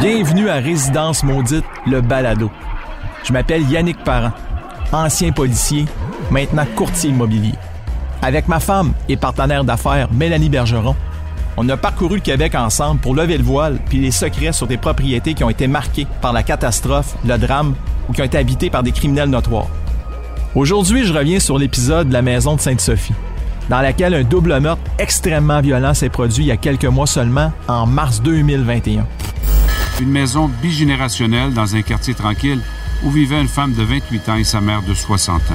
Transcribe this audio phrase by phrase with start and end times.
[0.00, 2.50] Bienvenue à Résidence Maudite, le balado.
[3.24, 4.32] Je m'appelle Yannick Parent,
[4.92, 5.86] ancien policier,
[6.30, 7.54] maintenant courtier immobilier.
[8.22, 10.94] Avec ma femme et partenaire d'affaires Mélanie Bergeron,
[11.56, 14.76] on a parcouru le Québec ensemble pour lever le voile puis les secrets sur des
[14.76, 17.74] propriétés qui ont été marquées par la catastrophe, le drame
[18.08, 19.68] ou qui ont été habitées par des criminels notoires.
[20.54, 23.14] Aujourd'hui, je reviens sur l'épisode de la maison de Sainte-Sophie,
[23.70, 27.52] dans laquelle un double meurtre extrêmement violent s'est produit il y a quelques mois seulement,
[27.68, 29.06] en mars 2021.
[30.00, 32.60] Une maison bigénérationnelle dans un quartier tranquille
[33.04, 35.54] où vivait une femme de 28 ans et sa mère de 60 ans.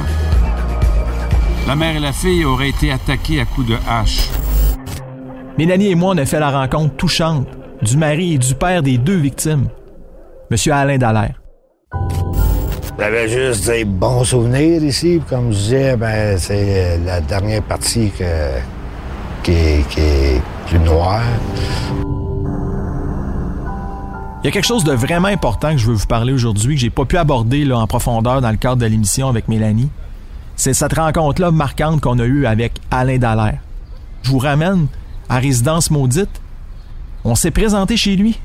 [1.68, 4.30] La mère et la fille auraient été attaquées à coups de hache.
[5.60, 7.48] Mélanie et moi, on a fait la rencontre touchante
[7.84, 9.68] du mari et du père des deux victimes,
[10.50, 10.58] M.
[10.74, 11.42] Alain Dallaire.
[12.98, 15.22] J'avais juste des bons souvenirs ici.
[15.30, 18.12] Comme je disais, ben, c'est la dernière partie
[19.44, 21.22] qui, est plus noire.
[24.44, 26.82] Il y a quelque chose de vraiment important que je veux vous parler aujourd'hui, que
[26.82, 29.92] j'ai pas pu aborder en profondeur dans le cadre de l'émission avec Mélanie.
[30.56, 33.60] C'est cette rencontre-là marquante qu'on a eue avec Alain Dallaire.
[34.24, 34.88] Je vous ramène
[35.30, 36.42] à Résidence Maudite.
[37.24, 38.40] On s'est présenté chez lui,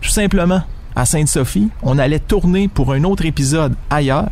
[0.00, 0.62] tout simplement,
[0.94, 1.68] à Sainte-Sophie.
[1.82, 4.30] On allait tourner pour un autre épisode ailleurs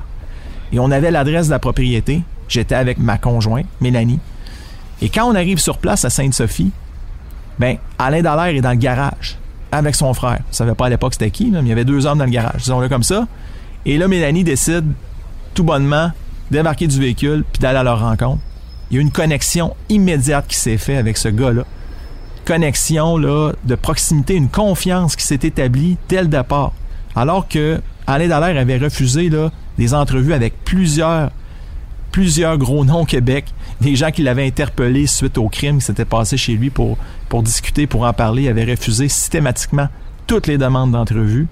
[0.70, 2.22] et on avait l'adresse de la propriété.
[2.46, 4.20] J'étais avec ma conjointe, Mélanie.
[5.02, 6.70] Et quand on arrive sur place à Sainte-Sophie,
[7.58, 9.36] ben, Alain Dallaire est dans le garage
[9.72, 10.40] avec son frère.
[10.50, 12.30] Je savais pas à l'époque c'était qui, mais il y avait deux hommes dans le
[12.30, 13.26] garage, disons-le comme ça.
[13.86, 14.84] Et là, Mélanie décide
[15.54, 16.10] tout bonnement
[16.50, 18.40] débarquer du véhicule puis d'aller à leur rencontre.
[18.90, 21.64] Il y a une connexion immédiate qui s'est faite avec ce gars-là.
[22.44, 26.72] Connexion là, de proximité, une confiance qui s'est établie dès le départ.
[27.14, 31.30] Alors que Alain Dallaire avait refusé là, des entrevues avec plusieurs,
[32.18, 33.44] plusieurs gros noms au Québec,
[33.80, 36.98] des gens qui l'avaient interpellé suite au crime qui s'était passé chez lui pour,
[37.44, 39.86] discuter, pour en parler, il avait refusé systématiquement
[40.26, 41.46] toutes les demandes d'entrevue.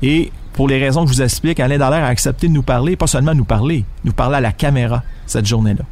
[0.00, 2.94] Et pour les raisons que je vous explique, Alain Dallaire a accepté de nous parler,
[2.94, 5.82] pas seulement nous parler, nous parler à la caméra cette journée-là.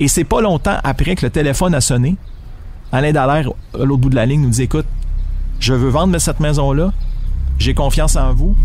[0.00, 2.16] Et c'est pas longtemps après que le téléphone a sonné,
[2.90, 4.86] Alain Dallaire, à l'autre bout de la ligne, nous dit Écoute,
[5.60, 6.94] je veux vendre cette maison-là,
[7.58, 8.56] j'ai confiance en vous,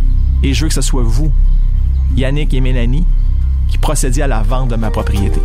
[0.43, 1.29] et je veux que ce soit vous,
[2.15, 3.05] Yannick et Mélanie,
[3.71, 5.41] qui procédiez à la vente de ma propriété.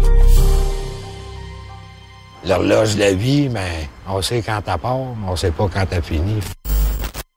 [2.46, 5.86] L'horloge de la vie, mais on sait quand t'as part, mais on sait pas quand
[5.88, 6.40] t'as fini.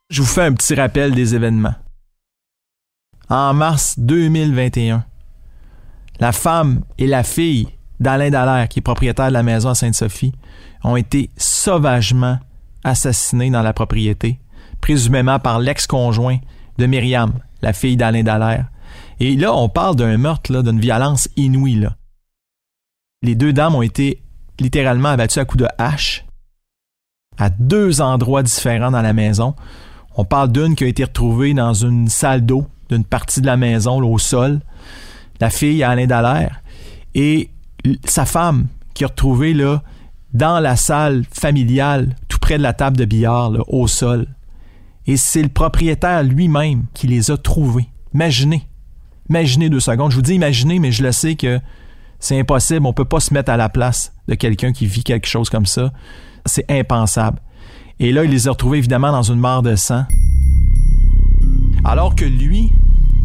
[0.09, 1.75] Je vous fais un petit rappel des événements.
[3.29, 5.05] En mars 2021,
[6.19, 7.67] la femme et la fille
[7.99, 10.33] d'Alain Dallaire, qui est propriétaire de la maison à Sainte-Sophie,
[10.83, 12.39] ont été sauvagement
[12.83, 14.39] assassinés dans la propriété,
[14.81, 16.37] présumément par l'ex-conjoint
[16.77, 18.65] de Myriam, la fille d'Alain Dallaire.
[19.19, 21.87] Et là, on parle d'un meurtre, d'une violence inouïe.
[23.21, 24.21] Les deux dames ont été
[24.59, 26.25] littéralement abattues à coups de hache
[27.39, 29.55] à deux endroits différents dans la maison.
[30.15, 33.57] On parle d'une qui a été retrouvée dans une salle d'eau d'une partie de la
[33.57, 34.59] maison, au sol.
[35.39, 36.61] La fille, Alain Dallaire.
[37.15, 37.49] Et
[38.03, 39.81] sa femme, qui est retrouvée là,
[40.33, 44.27] dans la salle familiale, tout près de la table de billard, au sol.
[45.07, 47.87] Et c'est le propriétaire lui-même qui les a trouvés.
[48.13, 48.68] Imaginez.
[49.29, 50.11] Imaginez deux secondes.
[50.11, 51.59] Je vous dis imaginez, mais je le sais que
[52.19, 52.85] c'est impossible.
[52.85, 55.49] On ne peut pas se mettre à la place de quelqu'un qui vit quelque chose
[55.49, 55.91] comme ça.
[56.45, 57.39] C'est impensable.
[57.99, 60.05] Et là, il les a retrouvés évidemment dans une mare de sang.
[61.83, 62.71] Alors que lui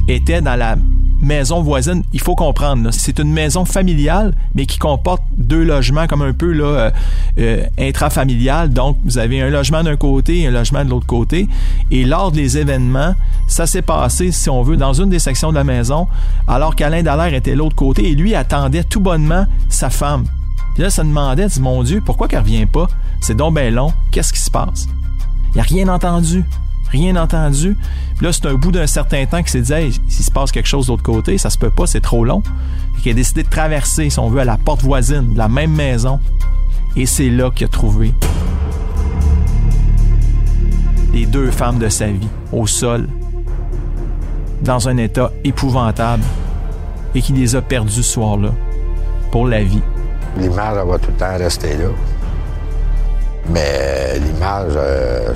[0.08, 0.76] était dans la
[1.24, 6.22] maison voisine, il faut comprendre, c'est une maison familiale, mais qui comporte deux logements comme
[6.22, 6.90] un peu là, euh,
[7.38, 8.70] euh, intrafamilial.
[8.70, 11.48] Donc, vous avez un logement d'un côté et un logement de l'autre côté.
[11.90, 13.14] Et lors des événements,
[13.48, 16.06] ça s'est passé, si on veut, dans une des sections de la maison,
[16.46, 20.24] alors qu'Alain Dallaire était de l'autre côté et lui attendait tout bonnement sa femme.
[20.74, 22.88] Puis là, ça demandait, dit, mon Dieu, pourquoi qu'elle revient pas?
[23.20, 23.92] C'est donc bien long.
[24.10, 24.88] Qu'est-ce qui se passe?
[25.50, 26.44] Il n'y a rien entendu.
[26.90, 27.76] Rien entendu.
[28.16, 30.52] Puis là, c'est un bout d'un certain temps qu'il s'est dit, hey, s'il se passe
[30.52, 32.42] quelque chose de l'autre côté, ça se peut pas, c'est trop long.
[33.04, 35.72] Il a décidé de traverser, si on veut, à la porte voisine de la même
[35.72, 36.20] maison.
[36.96, 38.14] Et c'est là qu'il a trouvé
[41.12, 43.08] les deux femmes de sa vie au sol,
[44.62, 46.24] dans un état épouvantable,
[47.14, 48.50] et qu'il les a perdues ce soir-là,
[49.30, 49.82] pour la vie.
[50.38, 51.88] L'image, elle va tout le temps rester là.
[53.50, 55.34] Mais l'image, euh,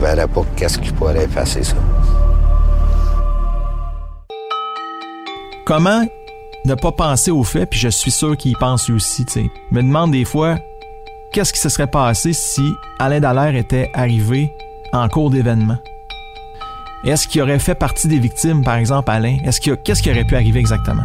[0.00, 1.76] ne verrais pas qu'est-ce qui pourrait effacer ça?
[5.66, 6.04] Comment
[6.64, 9.50] ne pas penser au fait, puis je suis sûr qu'il y pense aussi, tu sais.
[9.70, 10.58] me demande des fois,
[11.32, 12.62] qu'est-ce qui se serait passé si
[12.98, 14.52] Alain Dallaire était arrivé
[14.92, 15.78] en cours d'événement?
[17.04, 19.38] Est-ce qu'il aurait fait partie des victimes, par exemple, Alain?
[19.44, 21.04] Est-ce qu'est-ce qui aurait pu arriver exactement?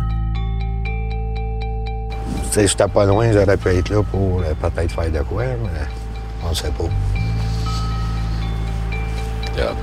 [2.51, 5.88] Si j'étais pas loin, j'aurais pu être là pour euh, peut-être faire de quoi, mais
[6.45, 6.89] on ne sait pas.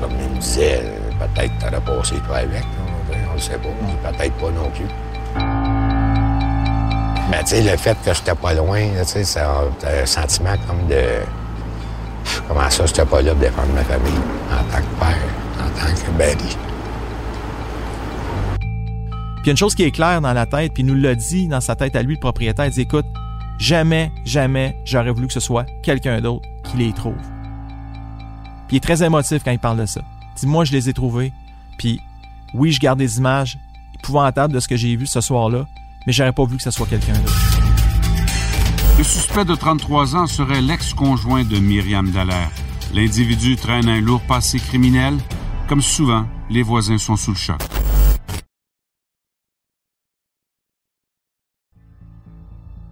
[0.01, 0.83] Comme il me disait,
[1.19, 2.65] peut-être t'aurais passé toi avec.
[3.31, 4.11] On ne sait pas.
[4.11, 4.85] Peut-être pas non plus.
[7.31, 11.03] Mais tu sais, le fait que j'étais pas loin, tu sais, un sentiment comme de.
[12.47, 14.13] Comment ça, j'étais pas là pour défendre ma famille
[14.51, 15.19] en tant que père,
[15.59, 16.57] en tant que Barry.
[19.43, 21.61] Puis une chose qui est claire dans la tête, puis il nous l'a dit dans
[21.61, 23.07] sa tête à lui, le propriétaire, il dit écoute,
[23.59, 27.32] jamais, jamais j'aurais voulu que ce soit quelqu'un d'autre qui les trouve.
[28.73, 30.01] Puis il est très émotif quand il parle de ça.
[30.35, 31.31] Il dit moi je les ai trouvés,
[31.77, 32.01] puis
[32.55, 33.59] oui, je garde des images
[33.99, 35.67] épouvantables de ce que j'ai vu ce soir-là,
[36.07, 37.35] mais j'aurais pas voulu que ce soit quelqu'un d'autre.
[38.97, 42.51] Le suspect de 33 ans serait l'ex-conjoint de Myriam Dallaire.
[42.95, 45.19] L'individu traîne un lourd passé criminel.
[45.69, 47.61] Comme souvent, les voisins sont sous le choc.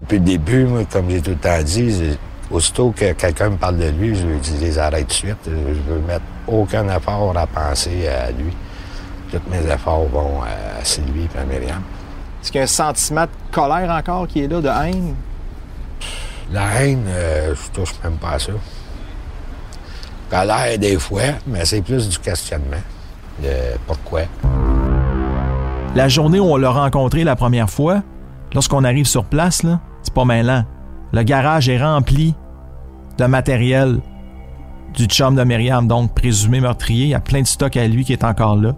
[0.03, 2.19] Depuis le début, moi, comme j'ai tout le temps dit,
[2.51, 5.39] aussitôt que quelqu'un me parle de lui, je lui dis les arrête de suite.
[5.47, 8.53] Je veux mettre aucun effort à penser à lui.
[9.31, 11.83] Tous mes efforts vont à Sylvie et à Myriam.
[12.43, 15.15] Est-ce qu'il y a un sentiment de colère encore qui est là, de haine?
[16.53, 18.53] La haine, euh, je touche même pas à ça.
[20.29, 22.83] Colère des fois, mais c'est plus du questionnement
[23.43, 23.49] de
[23.87, 24.23] pourquoi.
[25.95, 28.03] La journée où on l'a rencontré la première fois,
[28.55, 30.65] lorsqu'on arrive sur place, là, c'est pas mêlant.
[31.13, 32.35] Le garage est rempli
[33.19, 34.01] de matériel
[34.95, 37.07] du chum de Myriam, donc présumé meurtrier.
[37.07, 38.75] Il y a plein de stock à lui qui est encore là.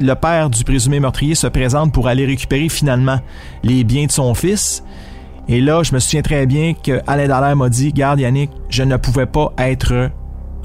[0.00, 3.20] Le père du présumé meurtrier se présente pour aller récupérer finalement
[3.62, 4.82] les biens de son fils.
[5.46, 8.82] Et là, je me souviens très bien que Alain Dallaire m'a dit Garde Yannick, je
[8.82, 10.10] ne pouvais pas être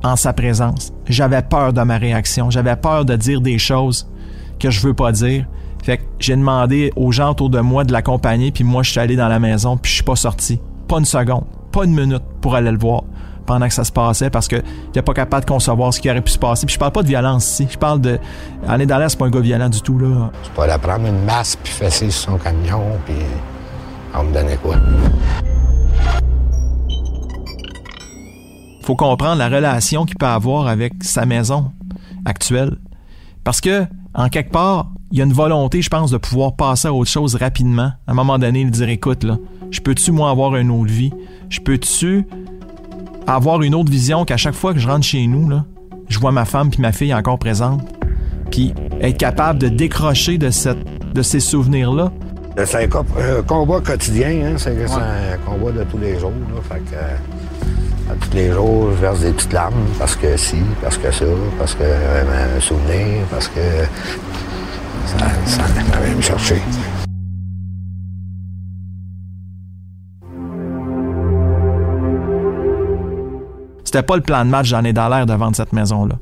[0.03, 0.93] en sa présence.
[1.07, 2.49] J'avais peur de ma réaction.
[2.49, 4.09] J'avais peur de dire des choses
[4.57, 5.45] que je veux pas dire.
[5.83, 8.99] Fait que j'ai demandé aux gens autour de moi de l'accompagner, puis moi, je suis
[8.99, 10.59] allé dans la maison, puis je suis pas sorti.
[10.89, 13.03] Pas une seconde, pas une minute pour aller le voir
[13.45, 16.21] pendant que ça se passait parce que n'était pas capable de concevoir ce qui aurait
[16.21, 16.65] pu se passer.
[16.65, 17.67] Puis je parle pas de violence ici.
[17.69, 18.17] Je parle de.
[18.67, 20.31] Alain Dallaire, c'est pas un gars violent du tout, là.
[20.43, 23.13] Je peux aller prendre une masse puis fesser sur son camion, puis
[24.15, 24.77] on me donnait quoi?
[28.81, 31.71] Faut comprendre la relation qu'il peut avoir avec sa maison
[32.25, 32.79] actuelle.
[33.43, 36.87] Parce que, en quelque part, il y a une volonté, je pense, de pouvoir passer
[36.87, 37.91] à autre chose rapidement.
[38.07, 39.37] À un moment donné, il dire écoute, là,
[39.71, 41.11] je peux-tu, moi, avoir une autre vie?
[41.49, 42.25] Je peux-tu
[43.25, 45.65] avoir une autre vision qu'à chaque fois que je rentre chez nous, là,
[46.09, 47.81] je vois ma femme puis ma fille encore présente?
[48.51, 52.11] Puis être capable de décrocher de, cette, de ces souvenirs-là?
[52.65, 54.53] C'est un, combat quotidien, hein?
[54.57, 56.31] c'est un combat de tous les jours.
[56.53, 60.57] Là, fait que, euh, tous les jours, je verse des petites larmes parce que si,
[60.81, 61.25] parce que ça,
[61.57, 63.59] parce que euh, un souvenir, parce que
[65.09, 65.27] ça.
[73.83, 76.19] C'était pas le plan de match ai dans l'air de vendre cette maison-là.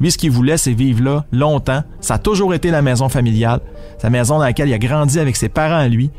[0.00, 1.82] Lui, ce qu'il voulait, c'est vivre là longtemps.
[2.00, 3.60] Ça a toujours été la maison familiale.
[3.98, 6.10] Sa maison dans laquelle il a grandi avec ses parents lui.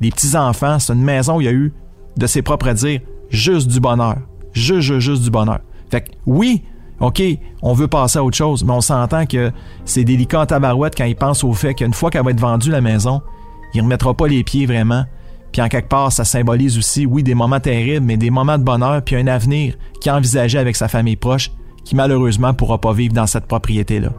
[0.00, 1.72] Les petits-enfants, c'est une maison où il a eu,
[2.16, 3.00] de ses propres dires,
[3.30, 4.16] juste du bonheur.
[4.52, 5.60] Juste, juste, juste du bonheur.
[5.90, 6.62] Fait que oui,
[7.00, 7.22] OK,
[7.62, 9.52] on veut passer à autre chose, mais on s'entend que
[9.84, 12.70] c'est délicat en tabarouette quand il pense au fait qu'une fois qu'elle va être vendue,
[12.70, 13.22] la maison,
[13.72, 15.04] il ne remettra pas les pieds vraiment.
[15.52, 18.64] Puis en quelque part, ça symbolise aussi, oui, des moments terribles, mais des moments de
[18.64, 21.52] bonheur, puis un avenir qu'il envisageait avec sa famille proche,
[21.84, 24.10] qui malheureusement pourra pas vivre dans cette propriété-là.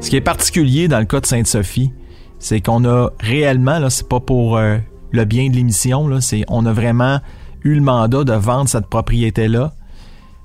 [0.00, 1.92] Ce qui est particulier dans le cas de Sainte-Sophie,
[2.38, 4.78] c'est qu'on a réellement, là, c'est pas pour euh,
[5.10, 7.20] le bien de l'émission, là, c'est on a vraiment
[7.64, 9.72] eu le mandat de vendre cette propriété-là,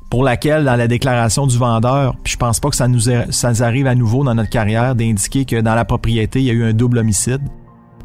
[0.10, 3.51] pour laquelle, dans la déclaration du vendeur, puis je pense pas que ça nous, ça
[3.62, 6.63] arrive à nouveau dans notre carrière d'indiquer que dans la propriété, il y a eu
[6.63, 7.41] un double homicide.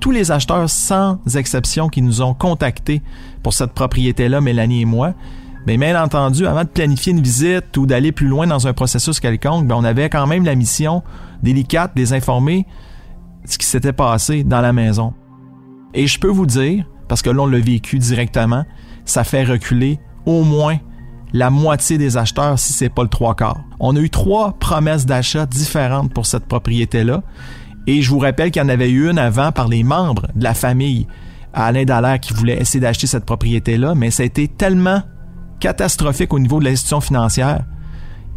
[0.01, 3.03] Tous les acheteurs, sans exception, qui nous ont contactés
[3.43, 5.13] pour cette propriété-là, Mélanie et moi,
[5.67, 9.21] bien, bien entendu, avant de planifier une visite ou d'aller plus loin dans un processus
[9.21, 11.03] quelconque, bien, on avait quand même la mission
[11.43, 12.67] délicate de les informer
[13.45, 15.13] ce qui s'était passé dans la maison.
[15.93, 18.65] Et je peux vous dire, parce que là, on l'a vécu directement,
[19.11, 20.79] ça fait reculer au moins
[21.33, 23.61] la moitié des acheteurs si c'est pas le trois quarts.
[23.79, 27.23] On a eu trois promesses d'achat différentes pour cette propriété-là.
[27.87, 30.45] Et je vous rappelle qu'il y en avait eu une avant par les membres de
[30.45, 31.07] la famille
[31.53, 35.03] Alain Dallaire qui voulait essayer d'acheter cette propriété-là, mais ça a été tellement
[35.59, 37.65] catastrophique au niveau de l'institution financière.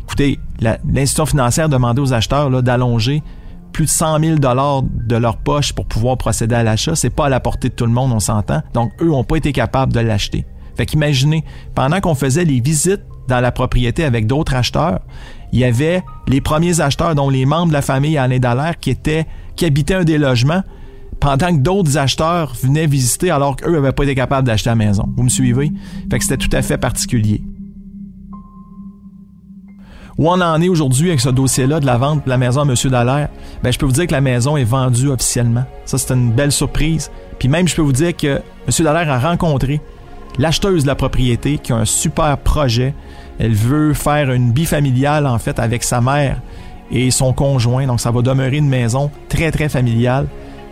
[0.04, 3.24] Écoutez, l'institution financière demandait aux acheteurs d'allonger
[3.72, 6.96] plus de 100 000 dollars de leur poche pour pouvoir procéder à l'achat.
[6.96, 8.62] C'est pas à la portée de tout le monde, on s'entend.
[8.74, 10.46] Donc, eux n'ont pas été capables de l'acheter.
[10.76, 11.44] Fait qu'imaginez,
[11.76, 15.00] pendant qu'on faisait les visites dans la propriété avec d'autres acheteurs,
[15.52, 18.90] il y avait les premiers acheteurs, dont les membres de la famille Alain Dallaire, qui
[18.90, 20.64] étaient, qui habitaient un des logements,
[21.20, 25.06] pendant que d'autres acheteurs venaient visiter alors qu'eux n'avaient pas été capables d'acheter la maison.
[25.16, 25.72] Vous me suivez?
[26.12, 27.42] Fait que c'était tout à fait particulier.
[30.18, 32.64] Où on en est aujourd'hui avec ce dossier-là de la vente de la maison à
[32.66, 32.76] M.
[32.92, 33.30] Dallaire,
[33.64, 35.64] ben, je peux vous dire que la maison est vendue officiellement.
[35.86, 37.10] Ça, c'est une belle surprise.
[37.40, 38.74] Puis même, je peux vous dire que M.
[38.80, 39.82] Dallaire a rencontré
[40.38, 42.94] l'acheteuse de la propriété qui a un super projet.
[43.40, 46.42] Elle veut faire une bifamiliale, en fait, avec sa mère
[46.92, 47.88] et son conjoint.
[47.88, 50.28] Donc, ça va demeurer une maison très, très familiale.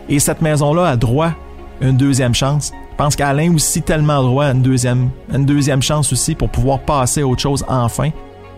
[0.08, 1.32] Et cette maison-là a droit
[1.80, 2.72] à une deuxième chance.
[2.92, 6.78] Je pense qu'Alain aussi tellement droit à une deuxième, une deuxième chance aussi pour pouvoir
[6.80, 8.10] passer à autre chose enfin.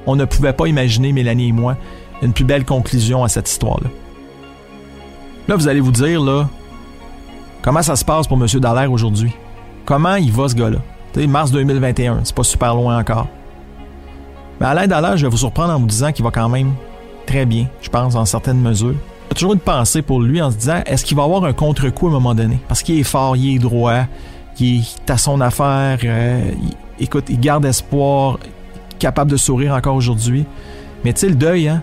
[0.06, 1.76] On ne pouvait pas imaginer, Mélanie et moi,
[2.20, 3.88] une plus belle conclusion à cette histoire-là.
[5.48, 6.48] Là, vous allez vous dire, là,
[7.62, 8.46] comment ça se passe pour M.
[8.60, 9.32] Dallaire aujourd'hui?
[9.86, 10.78] Comment il va, ce gars-là?
[11.16, 13.28] Mars 2021, c'est pas super loin encore.
[14.60, 16.72] Mais Alain Dallaire, je vais vous surprendre en vous disant qu'il va quand même
[17.26, 18.94] très bien, je pense, en certaines mesures.
[19.30, 22.06] J'ai toujours une pensée pour lui en se disant est-ce qu'il va avoir un contre-coup
[22.06, 22.58] à un moment donné?
[22.68, 24.04] Parce qu'il est fort, il est droit,
[24.60, 26.50] il est à son affaire, euh,
[27.00, 28.38] écoute, il garde espoir,
[28.98, 30.44] capable de sourire encore aujourd'hui.
[31.04, 31.82] Mais tu sais, le deuil, hein,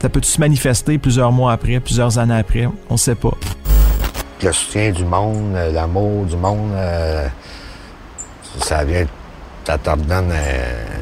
[0.00, 3.34] ça peut se manifester plusieurs mois après, plusieurs années après, on sait pas.
[4.42, 7.26] Le soutien du monde, euh, l'amour du monde, euh,
[8.62, 9.06] ça vient,
[9.64, 10.32] ça te redonne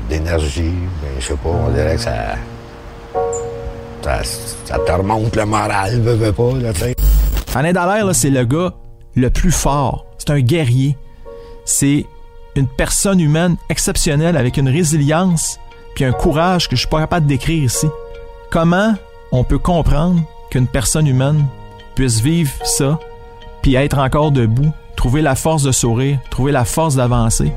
[0.08, 0.74] d'énergie.
[1.02, 2.36] Ben, je sais pas, on dirait que ça
[4.64, 6.72] ça, te remonte le moral, veux, veux pas, là,
[7.54, 8.74] Alain Dallaire, c'est le gars
[9.14, 10.06] le plus fort.
[10.18, 10.96] C'est un guerrier.
[11.64, 12.04] C'est
[12.54, 15.58] une personne humaine exceptionnelle avec une résilience
[15.94, 17.88] puis un courage que je suis pas capable de décrire ici.
[18.50, 18.94] Comment
[19.32, 21.44] on peut comprendre qu'une personne humaine
[21.94, 23.00] puisse vivre ça
[23.62, 27.52] puis être encore debout, trouver la force de sourire, trouver la force d'avancer,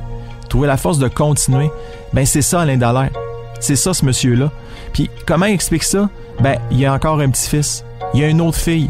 [0.49, 1.71] trouver la force de continuer?
[2.13, 3.11] Ben c'est ça Alain Dallaire.
[3.59, 4.51] C'est ça ce monsieur-là.
[4.93, 6.09] Puis comment il explique ça?
[6.39, 7.83] Ben, il y a encore un petit-fils.
[8.13, 8.89] Il y a une autre fille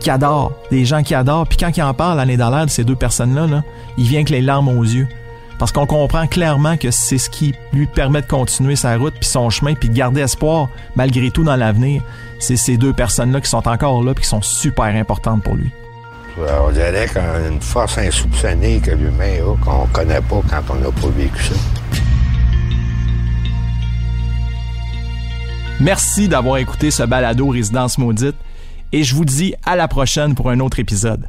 [0.00, 1.46] qui adore, des gens qui adorent.
[1.46, 3.62] Puis quand il en parle, l'année dans de ces deux personnes-là, là,
[3.96, 5.08] il vient avec les larmes aux yeux.
[5.58, 9.28] Parce qu'on comprend clairement que c'est ce qui lui permet de continuer sa route, puis
[9.28, 12.02] son chemin, puis de garder espoir malgré tout dans l'avenir.
[12.38, 15.70] C'est ces deux personnes-là qui sont encore là, puis qui sont super importantes pour lui.
[16.38, 20.74] On dirait qu'il a une force insoupçonnée que l'humain a, qu'on connaît pas quand on
[20.76, 21.54] n'a pas vécu ça.
[25.80, 28.36] Merci d'avoir écouté ce balado Résidence Maudite
[28.92, 31.28] et je vous dis à la prochaine pour un autre épisode.